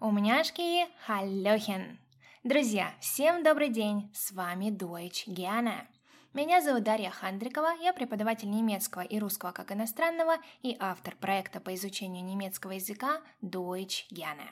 Умняшки, 0.00 0.86
халлёхен! 1.04 1.98
Друзья, 2.42 2.94
всем 3.00 3.42
добрый 3.42 3.68
день! 3.68 4.10
С 4.14 4.32
вами 4.32 4.70
Deutsch 4.70 5.24
Гиана. 5.26 5.86
Меня 6.32 6.62
зовут 6.62 6.84
Дарья 6.84 7.10
Хандрикова, 7.10 7.74
я 7.82 7.92
преподаватель 7.92 8.50
немецкого 8.50 9.02
и 9.02 9.18
русского 9.18 9.52
как 9.52 9.72
иностранного 9.72 10.38
и 10.62 10.74
автор 10.80 11.16
проекта 11.16 11.60
по 11.60 11.74
изучению 11.74 12.24
немецкого 12.24 12.72
языка 12.72 13.20
Deutsch 13.42 14.06
Gerne. 14.10 14.48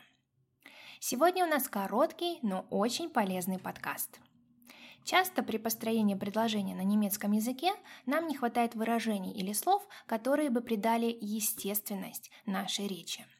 Сегодня 1.00 1.46
у 1.46 1.48
нас 1.48 1.66
короткий, 1.66 2.40
но 2.42 2.66
очень 2.68 3.08
полезный 3.08 3.58
подкаст. 3.58 4.20
Часто 5.02 5.42
при 5.42 5.56
построении 5.56 6.14
предложения 6.14 6.74
на 6.74 6.84
немецком 6.84 7.32
языке 7.32 7.72
нам 8.04 8.28
не 8.28 8.36
хватает 8.36 8.74
выражений 8.74 9.32
или 9.32 9.54
слов, 9.54 9.88
которые 10.04 10.50
бы 10.50 10.60
придали 10.60 11.16
естественность 11.18 12.30
нашей 12.44 12.86
речи– 12.86 13.24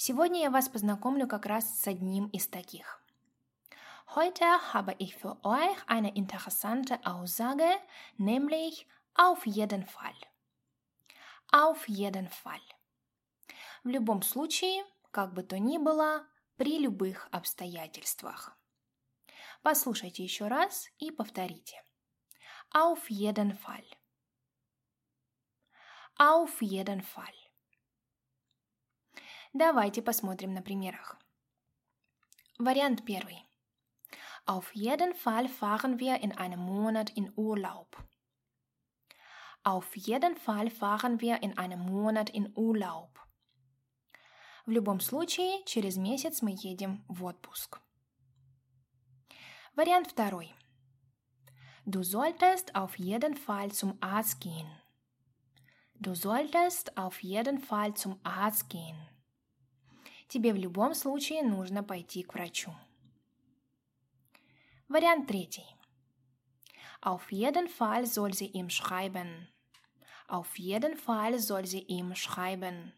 Сегодня 0.00 0.42
я 0.42 0.50
вас 0.50 0.68
познакомлю 0.68 1.26
как 1.26 1.44
раз 1.44 1.80
с 1.80 1.88
одним 1.88 2.28
из 2.28 2.46
таких. 2.46 3.02
Heute 4.14 4.44
habe 4.72 4.94
ich 5.00 5.16
für 5.16 5.44
euch 5.44 5.76
eine 5.88 6.14
interessante 6.14 7.00
Aussage, 7.04 7.68
nämlich 8.16 8.86
auf 9.14 9.44
jeden 9.44 9.84
Fall. 9.84 10.14
Auf 11.50 11.88
jeden 11.88 12.28
Fall. 12.28 12.60
В 13.82 13.88
любом 13.88 14.22
случае, 14.22 14.84
как 15.10 15.34
бы 15.34 15.42
то 15.42 15.58
ни 15.58 15.78
было, 15.78 16.24
при 16.56 16.78
любых 16.78 17.26
обстоятельствах. 17.32 18.56
Послушайте 19.64 20.22
еще 20.22 20.46
раз 20.46 20.88
и 21.00 21.10
повторите. 21.10 21.82
Auf 22.72 23.10
jeden 23.10 23.58
Fall. 23.58 23.84
Auf 26.16 26.62
jeden 26.62 27.02
Fall. 27.02 27.47
Давайте 29.53 30.01
посмотрим 30.01 30.53
на 30.53 30.61
примерах. 30.61 31.17
Вариант 32.59 33.03
первый. 33.05 33.45
Auf 34.45 34.73
jeden 34.73 35.13
Fall 35.15 35.47
fahren 35.47 35.99
wir 35.99 36.21
in 36.21 36.33
einem 36.33 36.59
Monat 36.59 37.09
in 37.11 37.31
Urlaub. 37.35 37.97
Auf 39.63 39.95
jeden 39.95 40.35
Fall 40.35 40.69
fahren 40.69 41.21
wir 41.21 41.41
in 41.41 41.57
einem 41.57 41.79
Monat 41.79 42.29
in 42.29 42.51
Urlaub. 42.55 43.19
В 44.65 44.71
любом 44.71 44.99
случае, 44.99 45.63
через 45.65 45.97
месяц 45.97 46.41
мы 46.41 46.51
едем 46.51 47.03
в 47.07 47.23
отпуск. 47.23 47.79
Вариант 49.75 50.07
второй. 50.07 50.53
Du 51.85 52.03
solltest 52.03 52.75
auf 52.75 52.97
jeden 52.97 53.35
Fall 53.35 53.71
zum 53.71 53.97
Arzt 54.01 54.39
gehen. 54.39 54.69
Du 55.95 56.13
solltest 56.15 56.97
auf 56.97 57.23
jeden 57.23 57.59
Fall 57.59 57.93
zum 57.93 58.19
Arzt 58.23 58.69
gehen 58.69 59.06
Тебе 60.28 60.52
в 60.52 60.56
любом 60.56 60.94
случае 60.94 61.42
нужно 61.42 61.82
пойти 61.82 62.22
к 62.22 62.34
врачу. 62.34 62.74
Вариант 64.88 65.26
третий. 65.26 65.66
Auf 67.02 67.30
jeden 67.30 67.68
Fall 67.68 68.06
soll 68.06 68.32
sie 68.32 68.50
ihm 68.52 68.70
schreiben. 68.70 69.48
Auf 70.28 70.58
jeden 70.58 70.96
Fall 70.96 71.38
soll 71.38 71.64
sie 71.66 71.80
ihm 71.80 72.14
schreiben. 72.14 72.92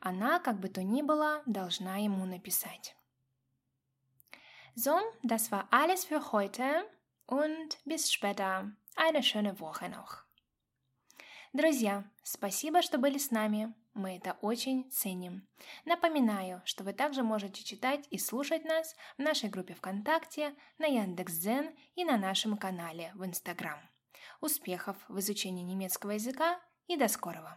Она, 0.00 0.38
как 0.38 0.60
бы 0.60 0.68
то 0.68 0.82
ни 0.82 1.02
было, 1.02 1.42
должна 1.46 1.96
ему 1.96 2.24
написать. 2.24 2.94
So, 4.76 4.98
das 5.22 5.50
war 5.52 5.68
alles 5.70 6.04
für 6.04 6.32
heute 6.32 6.84
und 7.26 7.78
bis 7.84 8.12
später. 8.12 8.72
Eine 8.96 9.22
schöne 9.22 9.58
Woche 9.60 9.88
noch. 9.88 10.24
Друзья, 11.54 12.02
спасибо, 12.24 12.82
что 12.82 12.98
были 12.98 13.16
с 13.16 13.30
нами. 13.30 13.72
Мы 13.94 14.16
это 14.16 14.36
очень 14.40 14.90
ценим. 14.90 15.46
Напоминаю, 15.84 16.60
что 16.64 16.82
вы 16.82 16.92
также 16.92 17.22
можете 17.22 17.62
читать 17.62 18.08
и 18.10 18.18
слушать 18.18 18.64
нас 18.64 18.96
в 19.16 19.22
нашей 19.22 19.50
группе 19.50 19.74
ВКонтакте, 19.74 20.56
на 20.78 20.86
Яндекс.Дзен 20.86 21.70
и 21.94 22.04
на 22.04 22.16
нашем 22.16 22.58
канале 22.58 23.12
в 23.14 23.24
Инстаграм. 23.24 23.78
Успехов 24.40 24.96
в 25.06 25.20
изучении 25.20 25.62
немецкого 25.62 26.10
языка 26.10 26.60
и 26.88 26.96
до 26.96 27.06
скорого! 27.06 27.52